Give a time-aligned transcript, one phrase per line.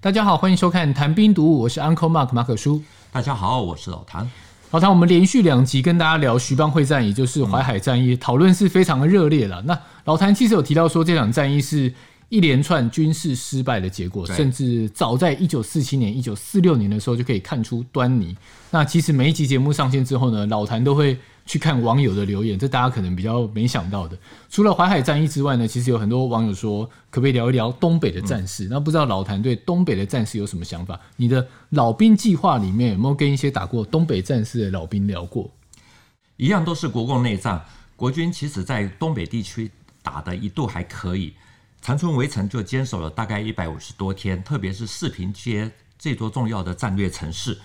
[0.00, 2.80] 大家好，欢迎收看《谈兵读武》，我是 Uncle Mark 马可叔。
[3.10, 4.30] 大家好，我是老谭。
[4.70, 9.60] 老谭，我们连续两集跟大家聊徐蚌会战，也就是淮海战役，讨论是非常的热烈了。
[9.62, 11.92] 那老谭其实有提到说，这场战役是
[12.28, 18.36] 一连串军事失败的结果，甚至早在一九四七年、一九四六年的时候就可以看出端倪。
[18.70, 21.18] 那其实每一集节目上线之后呢，老谭都会
[21.48, 24.18] 去看网友的留言，这大家可能比较没想到的。
[24.50, 28.66] 除了淮海战役之外呢，其实有很多网友说，可不可以聊一聊东北的战事？
[28.66, 31.00] 嗯、那不知道老谭对东北的战事有什么想法？
[31.16, 35.50] 你的老兵计划里面有没有跟一些打过东北战士的老兵聊过？
[36.36, 37.64] 一样都是国共内战，
[37.96, 39.70] 国军其实在东北地区
[40.02, 41.32] 打的一度还可以，
[41.80, 47.58] 长春围城就坚守了大概一百五十多天，特别是四平街这座重要的战略城市，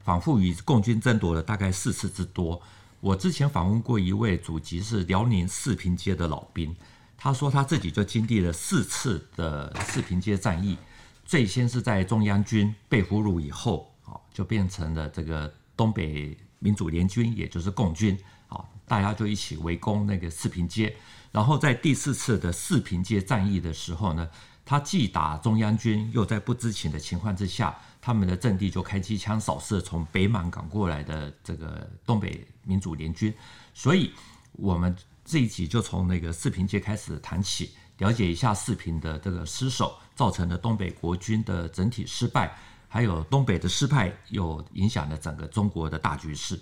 [0.00, 2.60] 反复与共军争夺了大概四次之多。
[3.00, 6.74] 我之前访问过一位祖籍是辽宁四平街的老兵，
[7.16, 10.76] 他说他自己就经历了四次的四平街战役，
[11.24, 18.18] 最先是在中央军被俘虏以后，啊，就变成了这个东北民主联军，也就是共军，
[18.48, 20.94] 啊，大家就一起围攻那个四平街，
[21.30, 24.28] 然后在第四次的四平街战役的时候呢，
[24.68, 27.74] 他既打中央军，又在不知情的情况之下。
[28.00, 33.34] 他们的阵地就开机枪扫射从北满港过来的这个东北民主联军，
[33.74, 34.12] 所以
[34.52, 42.56] 我们这一集就从那个四平街开始谈起，了解一下四平的这个失守造成了东北国军的整体失败，
[42.88, 46.58] 还有东北的失败又影响了整个中国的大局势。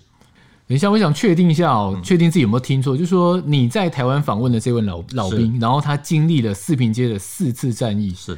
[0.67, 8.37] 等一下，我想确定一下哦，确定自己有没有听错，就是说你在台湾访问的这位老老兵，然后他经历了四平街的四次战役，是。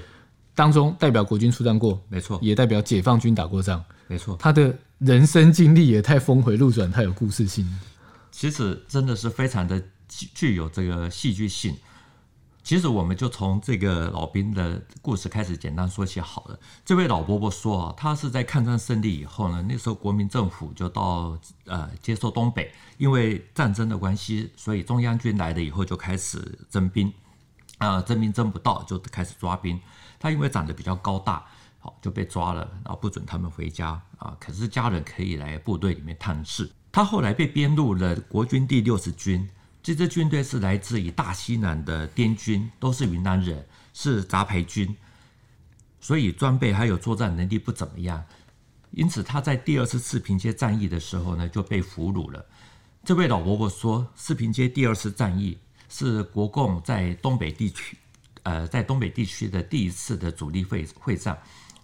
[0.53, 4.35] 当中代表国军出战过，没错，也代表解放军打过仗，没错。
[4.37, 7.65] 他的人生经历也太峰回路转，太有故事性。
[8.31, 11.73] 其实真的是非常的具有这个戏剧性。
[12.69, 16.59] 其实我们就从这个老兵的故事开始简单说起好了。
[16.85, 21.35] 这位老伯伯说啊，他是在抗战胜利以后呢，那时候国民政府就到
[21.65, 27.11] 呃接收东北，因为战争的关系，所以中央军来了以后就开始征兵，
[27.79, 29.81] 啊、征兵征不到就开始抓兵。
[30.19, 31.43] 他因为长得比较高大，
[31.79, 34.37] 好就被抓了，然后不准他们回家啊。
[34.39, 36.69] 可是家人可以来部队里面探视。
[36.91, 39.49] 他后来被编入了国军第六十军，
[39.89, 44.95] 这支军队是来自于大西南的滇军，都是云南人，是杂牌军，
[45.99, 48.23] 所以装备还有作战能力不怎么样。
[48.91, 52.45] 因此他在第二次四平街战役的时候呢，就被俘虏了。
[53.03, 55.57] 这位老伯伯说，四平街第二次战役
[55.89, 57.97] 是国共在东北地区。
[58.43, 61.35] 呃，在东北地区的第一次的主力会会战，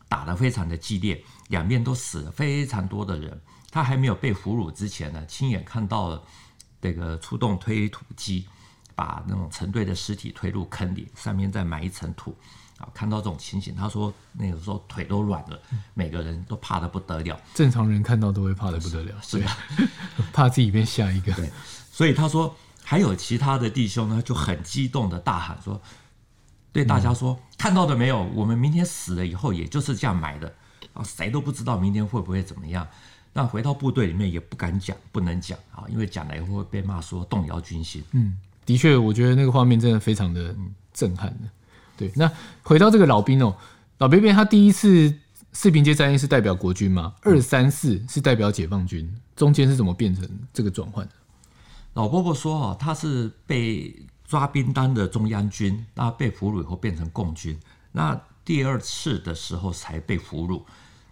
[0.08, 3.42] 打得非常的激烈，两边都死了非常多的人。
[3.72, 6.24] 他还没有被俘虏之前呢，亲眼看到了
[6.86, 8.46] 这个出动推土机，
[8.94, 12.36] 把那种成堆的尸体推入坑里，上面再埋一层土。
[12.78, 15.60] 啊，看到这种情形，他说那个时候腿都软了，
[15.96, 17.40] 每个人都怕的不得了。
[17.56, 19.58] 正常人看到都会怕的不得了，是吧？
[20.32, 21.34] 怕自己被下一个。
[21.34, 21.50] 对，
[21.92, 25.82] 所以他说还有其他的弟兄呢，就很激动的大喊说。
[26.72, 28.22] 对大家说，看到的没有？
[28.36, 30.54] 我们明天死了以后，也就是这样埋的
[30.94, 32.88] 啊，谁都不知道明天会不会怎么样。
[33.38, 38.02] 那回到部队里面也不敢讲，不能讲啊，因为讲了以后会被骂说动摇军心。
[38.14, 40.56] 嗯，的确，我觉得那个画面真的非常的
[40.94, 41.50] 震撼的。
[41.98, 42.32] 对，那
[42.64, 43.54] 回到这个老兵哦，
[43.98, 45.14] 老兵兵他第一次
[45.52, 47.14] 四平街战役是代表国军吗？
[47.24, 51.14] 二三四是代表解放军，中间是怎么变成这个转换的？
[51.96, 53.94] 老伯伯说啊，他是被。
[54.28, 57.56] 抓兵当的中央军，那被俘虏以后变成共军，
[57.92, 60.64] 那第二次的时候才被俘虏，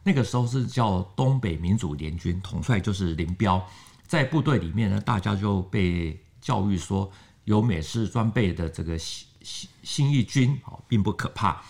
[0.03, 3.65] 那个时候是叫东北民主联军，统帅就是林彪，
[4.05, 7.11] 在部队里面呢，大家就被教育说，
[7.45, 11.61] 有美式装备的这个新新新一军哦，并不可怕。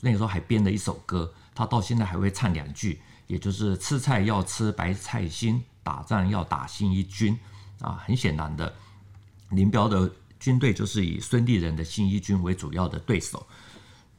[0.00, 7.38] 那个时候还编了一首歌，他到现在还会唱两句，也就是吃菜要吃白菜心，打仗要打新一军
[7.80, 8.02] 啊。
[8.04, 8.74] 很显然的，
[9.50, 10.10] 林彪的。
[10.40, 13.44] 军队就是以孙立人的新一军为主要的对手。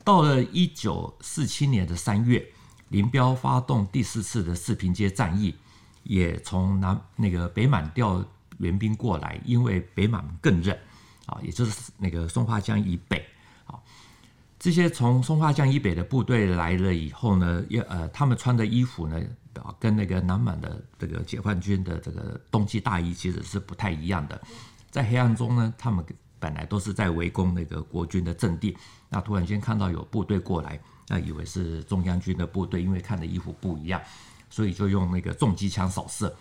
[0.04, 2.46] 到了一九四七年的三月，
[2.90, 5.56] 林彪发动第四次的四平街战役，
[6.04, 8.24] 也从南那个北满调
[8.58, 10.78] 援兵过来，因为北满更热
[11.26, 13.26] 啊，也就是那个松花江以北
[13.66, 13.80] 啊。
[14.58, 19.22] 这些从松花江以北的部队来了以后呢，也呃，他们穿的衣服呢，
[19.62, 24.42] 啊跟那个南满的这个解放军的这个冬季大衣其实是不太一样的。
[24.92, 26.04] 在黑暗中呢，他们
[26.40, 28.78] 本来都是在围攻那个国军的阵地，
[29.10, 34.02] 那突然间看到有部队过来，那以为是中央军的部队，因为看的衣服不一样，
[34.50, 36.34] 所以就用那个重机枪扫射，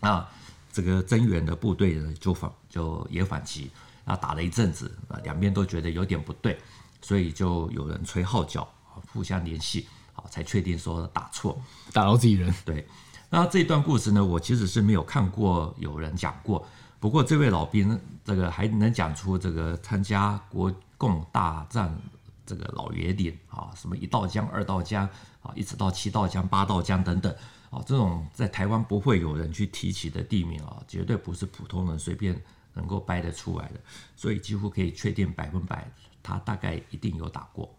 [0.00, 0.28] 啊，
[0.72, 3.70] 这个增援的部队呢就反就也反击，
[4.04, 6.58] 啊，打了一阵子，啊，两边都觉得有点不对，
[7.00, 8.68] 所以就有人吹号角，
[9.12, 11.60] 互相联系，啊，才确定说打错，
[11.92, 12.54] 打到自己人。
[12.64, 12.86] 对，
[13.30, 16.66] 那这段故事呢，我其实是没有看过有人讲过。
[17.00, 21.90] 不过这位老兵，这个还能讲出这个参加国共大战
[22.44, 25.08] 这个老爷点啊，什么一道江、二道江
[25.42, 27.34] 啊，一直到七道江、八道江等等
[27.70, 32.38] 啊，这种在台湾不会有人去提起的地名啊，绝对不是普通人随便
[32.74, 33.80] 能够掰得出来的，
[34.14, 35.90] 所以几乎可以确定百分百，
[36.22, 37.74] 他大概一定有打过，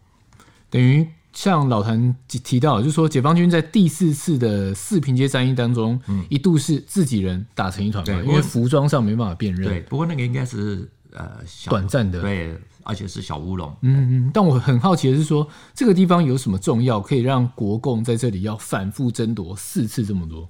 [0.68, 1.08] 等于。
[1.32, 9.68] 像老谭提到，就是说解放军在第四次的四平街战役当中，嗯，一度是自己人打成一团，嘛，因为服装上没办法辨认。
[9.68, 13.74] 对，不过那个应该是呃短暂的，对，而且是小乌龙。
[13.80, 14.30] 嗯嗯。
[14.34, 20.48] 但我很好奇的是说，这个地方有什么重要，可以让国共在这里要反复争夺四次这么多？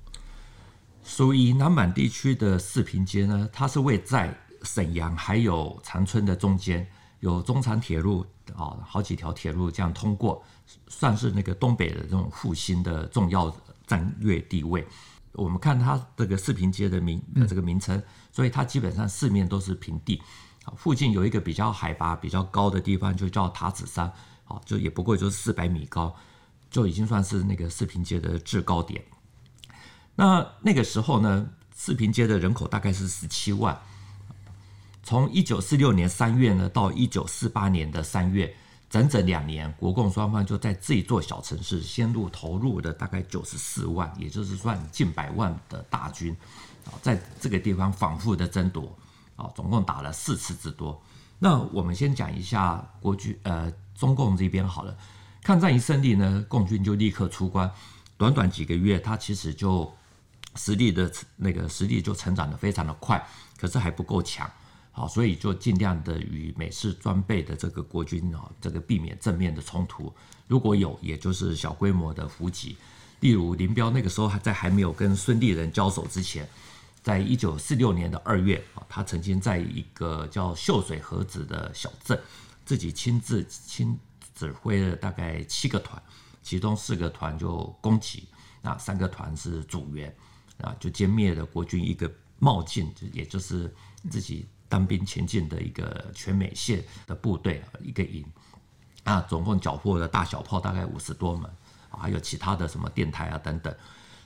[1.05, 6.87] 所以南满地区的四平街呢，它是位在沈阳还有长春的中间，
[7.23, 8.27] 有中长铁路
[8.57, 10.45] 啊，好几条铁路这样通过。
[10.89, 13.55] 算是那个东北的这种复兴的重要
[13.87, 14.87] 战略地位。
[15.33, 18.03] 我们看它这个四平街的名的这个名称，
[18.33, 20.21] 所以它基本上四面都是平地。
[20.77, 24.11] 附近有一个比较海拔比较高的地方，就叫塔子山，
[24.45, 26.15] 好，就也不过就是四百米高，
[26.71, 29.05] 就已经算是那个四平街的制高点。
[30.17, 33.81] 那那个时候呢，四平街的人口大概是十七万。
[35.03, 38.55] 从一九四六年三月呢，到一九四八年的三月。
[38.91, 46.37] 整整两年，国共双方就在这一座小城市先入投入的大概九十四万，也就是算近百万的大军，
[46.85, 48.95] 啊，在这个地方反复的争夺，
[49.35, 51.03] 啊，总共打了四次之多。
[51.39, 54.95] 那我们先讲一下国军，呃，中共这边好了。
[55.43, 57.71] 抗战一胜利呢，共军就立刻出关，
[58.19, 59.91] 短短几个月，他其实就
[60.57, 63.27] 实力的那个实力就成长得非常的快，
[63.59, 64.47] 可是还不够强。
[64.95, 70.13] 好，所以就尽量的与美式装备的这个国军啊，这个避免正面的冲突。
[70.47, 72.77] 如果有，也就是小规模的伏击。
[73.21, 76.47] 例如林彪那个时候还在还没有跟孙立人交手之前，
[77.03, 82.21] 在一九四六年的二月啊，他曾经在一个叫秀水河子的小镇，
[82.67, 83.99] 自己亲自亲
[84.35, 86.03] 指挥了大概七个团，
[86.43, 88.29] 其中四个团就攻击，
[88.61, 90.15] 那三个团是组员
[90.61, 93.75] 啊，就歼灭了国军一个冒进，也就是
[94.11, 94.47] 自己。
[94.73, 98.25] 当兵前进的一个全美线的部队，一个营，
[99.05, 101.51] 啊，总共缴获的大小炮大概五十多门，
[101.91, 103.75] 还有其他的什么电台啊等等，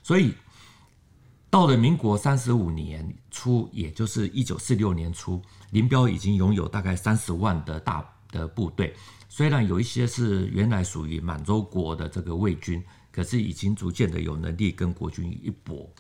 [0.05, 0.33] 所以
[1.51, 8.95] 到了民国三十五年初，也就是一九四六年初，林彪已经拥有大概三十万的大的部队，
[9.29, 15.91] 虽然有一些是原来属于满洲国的这个卫军，可是已经逐渐的有能力跟国军一搏。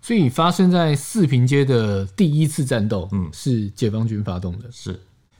[0.00, 4.70] 所以发生在四平街的第一次战斗，嗯，是解放军发动的。
[4.72, 4.98] 是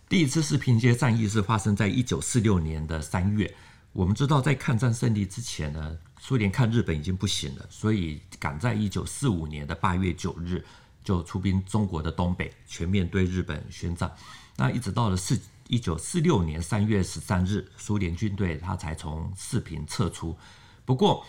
[0.09, 3.55] 第一次四平街战役是发生在一九四六年的三月。
[3.93, 10.65] 我们知道，在抗战胜利之前呢，苏联看日本已经不行了，所以赶在一九四五年的八月九日
[11.03, 14.13] 就出兵中国的东北，全面对日本宣战。
[14.57, 20.37] 那一直到了四一九四六年三月十三日，苏联军队他才从四平撤出。
[20.85, 21.25] 不过，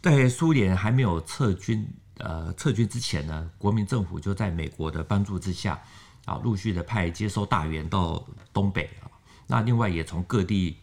[0.00, 1.86] 在苏联还没有撤军。
[2.18, 5.82] 呃，撤军之前呢，国民政府就在美国的帮助之下，
[6.26, 9.10] 啊，陆续的派接收大员到东北啊。
[9.46, 10.76] 那另外也从各地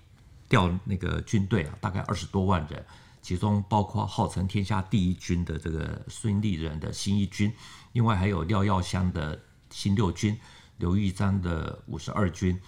[0.50, 2.84] 调那个军队啊，大概二十多万人，
[3.22, 7.54] 其中包括号称天下第一军的这个孙立人的新一军，
[7.94, 10.38] 另外还有廖耀湘的新六军，
[10.78, 12.60] 刘玉章的五十二军，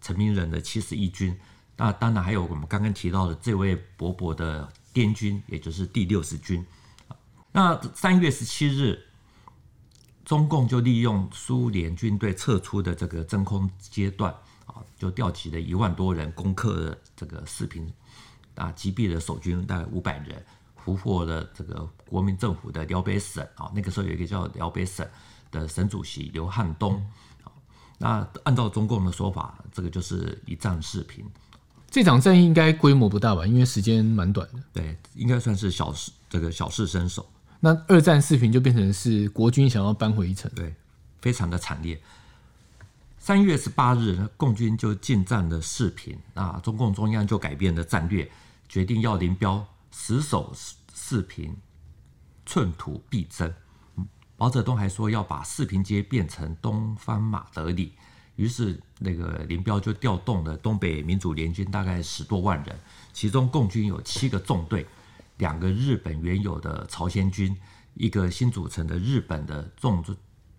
[0.00, 1.36] 陈明仁的七十一军。
[1.76, 6.64] 那当然还有我们刚刚提到的这位伯伯的滇军，也就是第六十军。
[7.56, 9.00] 那三月十七日，
[10.24, 14.34] 中共就利用苏联军队撤出的这个真空阶段
[14.66, 17.88] 啊，就调集了一万多人攻克了这个四平，
[18.56, 20.44] 啊，击毙了守军大概五百人，
[20.74, 25.08] 俘获了这个国民政府的辽北省啊，那个时候有一个叫辽北省
[25.52, 27.00] 的省主席刘汉东。
[27.98, 31.24] 那按照中共的说法，这个就是一战视频。
[31.88, 33.46] 这场战役应该规模不大吧？
[33.46, 34.58] 因为时间蛮短的。
[34.72, 37.24] 对，应该算是小事，这个小事身手。
[37.64, 40.74] 那二战四平就变成是国军想要扳回一城，对，
[41.22, 41.98] 非常的惨烈。
[43.18, 48.30] 三月十八日，共军就进占了四平，那中共中央就改变了战略，
[48.68, 50.52] 决定要林彪死守
[50.92, 51.56] 四平，
[52.44, 53.50] 寸土必争。
[54.36, 57.94] 毛泽东还说要把四平街变成东方马德里，
[58.36, 62.78] 于是那个林彪就调动了东北民主联军大概十多万人，
[63.14, 64.86] 其中共军有七个纵队。
[65.38, 67.56] 两个日本原有的朝鲜军，
[67.94, 70.04] 一个新组成的日本的重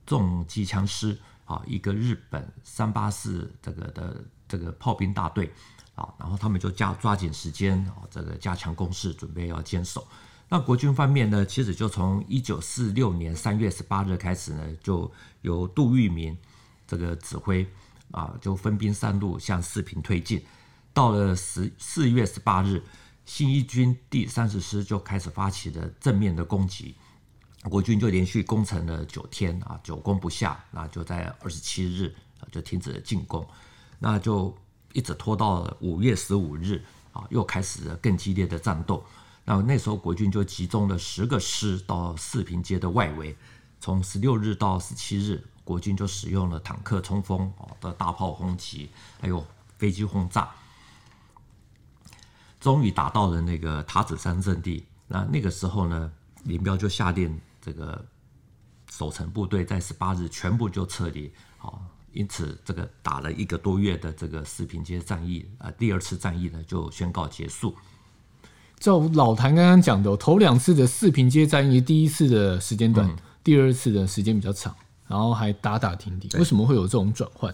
[0.05, 5.51] 重机枪师啊，一个日本三八四这个的这个炮兵大队
[5.95, 10.05] 啊，然后他们就加抓紧时间啊，这个加强攻势，准备要坚守。
[10.47, 16.37] 那国军方面呢，其实就从一九四六年三月十八日开始呢，就由杜聿明
[16.85, 17.67] 这个指挥
[18.11, 20.43] 啊，就分兵三路向四平推进。
[20.93, 22.81] 到了十四月十八日，
[23.25, 26.95] 新一军第三十师就开始发起了正面的攻击，
[27.63, 32.15] 国军就连续攻城了九天啊，久攻不下，那就在二十七日
[32.51, 33.45] 就停止了进攻，
[33.97, 34.55] 那就
[34.93, 39.03] 一直拖到了五月十五日啊，又开始了更激烈的战斗。
[39.43, 43.35] 那那时候国军就集中了十个师到四平街的外围，
[43.79, 48.89] 从十六日到十七日，国军就使用了坦克冲锋啊的大炮轰击，
[49.19, 49.45] 还有
[49.77, 50.51] 飞机轰炸，
[52.65, 54.83] 终于打到了那个塔子山阵地。
[55.07, 56.11] 那那个时候呢，
[56.45, 58.03] 林彪就下令这个
[58.91, 61.31] 守城部队在十八日全部就撤离。
[61.59, 61.79] 好，
[62.11, 67.75] 因此这个打了一个多月的这个四平街战役啊，第二次战役呢就宣告结束。
[68.79, 74.75] 照老谭刚刚讲的，头两次的四平街战役，第一次的时间短，嗯、第二次的时间比较长，
[75.07, 76.31] 然后还打打停停。
[76.39, 77.53] 为什么会有这种转换？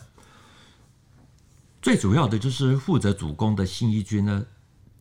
[1.82, 4.46] 最主要的就是负责主攻的新一军呢，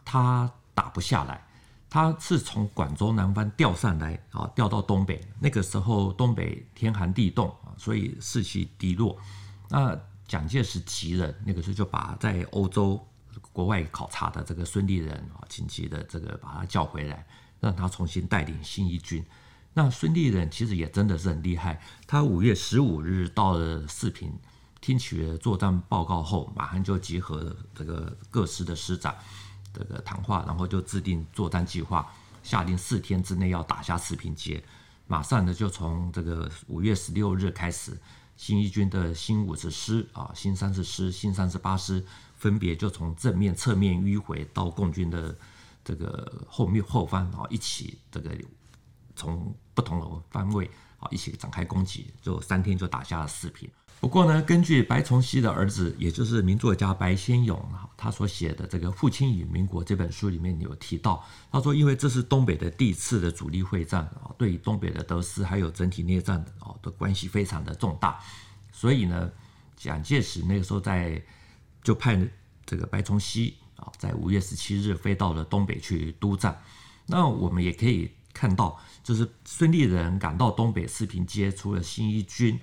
[0.04, 1.46] 他打不下来，
[1.88, 5.20] 他是从广州南方调上来啊，调到东北。
[5.38, 9.16] 那个时候东北天寒地冻啊，所以士气低落。
[9.68, 13.04] 那蒋介石急了，那个时候就把在欧洲。
[13.52, 17.26] 国外考察的这个孙立人啊，紧急的这个把他叫回来，
[17.58, 19.24] 让他重新带领新一军。
[19.72, 24.32] 那孙立人其实也真的是很厉害，他五月十五日到了四平，
[24.80, 29.14] 听取了作战报告后，马上就集合这个各师的师长
[29.72, 32.12] 这个谈话，然后就制定作战计划，
[32.42, 34.62] 下令四天之内要打下四平街。
[35.06, 37.98] 马上呢，就从这个五月十六日开始，
[38.36, 42.04] 新一军的新五十师啊、新三十师、新三十八师。
[42.36, 45.36] 分别就从正面、侧面迂回到共军的
[45.84, 48.34] 这个后面后方啊，一起这个
[49.14, 50.70] 从不同的方位
[51.00, 53.68] 啊一起展开攻击，就三天就打下了四平。
[53.98, 68.18] 不过呢，根据白崇禧的儿子，也就是名作家白先勇啊，他所写的这个《父亲与民国》这本书里面有提到，他说因为这是东北的第一次的主力会战啊，对于东北的得失还有整体内战的啊的关系非常的重大，
[68.72, 69.30] 所以呢，
[69.76, 71.20] 蒋介石那个时候在。
[71.82, 72.28] 就派
[72.66, 76.62] 这个白崇禧啊，在五月十七日飞到了东北去督战。
[77.06, 82.58] 那我们也可以看到，就是孙立人赶到东北四平街，除了新一军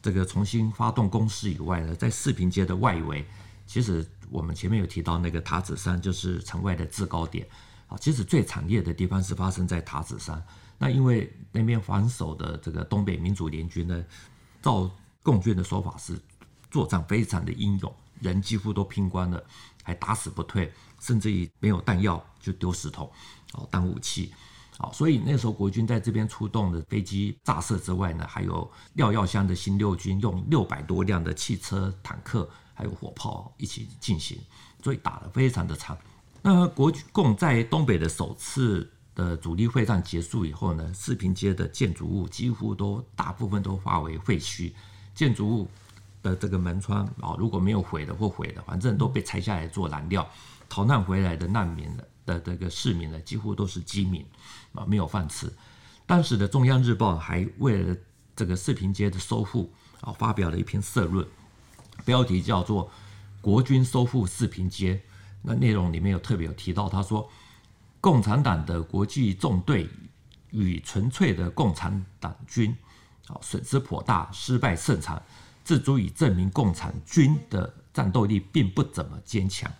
[0.00, 3.22] 这个重新发动攻势以外呢，在四平街的外围，
[3.66, 7.46] 其实我们前面有提到那个塔子山，就是城外的制高点
[7.88, 7.98] 啊。
[8.00, 10.42] 其实最惨烈的地方是发生在塔子山。
[10.78, 14.02] 那因为那边防守的这个东北民主联军呢，
[14.62, 14.90] 照
[15.22, 16.18] 共军的说法是
[16.70, 17.94] 作战非常的英勇。
[18.20, 19.44] 人几乎都拼光了，
[19.82, 23.12] 还打死不退，甚至于没有弹药就丢石头，
[23.52, 24.32] 哦，当武器，
[24.78, 34.38] 好，所以那时候国军在这边出动的飞机炸射之外呢，还有廖耀湘的新六军用六百多辆的汽车、坦克还有火炮一起进行，
[34.82, 35.96] 所以打得非常的长。
[36.40, 44.72] 那国共在东北的首次的主力会战结束以后呢，四平街的建筑物几乎都大部分都化为废墟，
[45.14, 45.68] 建筑物。
[46.22, 50.24] 的这个门窗啊，如果没有毁的或毁的，反正都被拆下来做燃料。
[50.68, 51.90] 逃难回来的难民
[52.24, 54.24] 的这个市民呢，几乎都是饥民
[54.74, 55.52] 啊，没有饭吃。
[56.06, 57.96] 当时的中央日报还为了
[58.34, 61.26] 这个四平街的收复啊，发表了一篇社论，
[62.04, 62.86] 标题叫做
[63.40, 64.94] 《国军收复四平街》。
[65.42, 67.28] 那内容里面有特别有提到，他说，
[68.00, 69.88] 共产党的国际纵队
[70.50, 72.76] 与纯粹的共产党军
[73.26, 75.20] 啊，损失颇大，失败甚惨。
[75.64, 79.70] 这足以证明共产军的战斗力并不怎么坚强